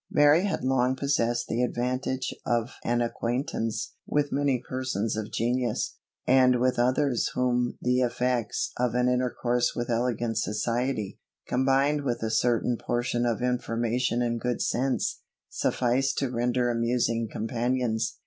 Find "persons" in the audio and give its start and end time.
4.67-5.15